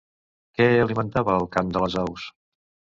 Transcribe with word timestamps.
Què 0.59 0.67
alimentava 0.87 1.37
el 1.45 1.47
cant 1.59 1.73
de 1.77 1.87
les 1.87 2.03
aus? 2.07 2.29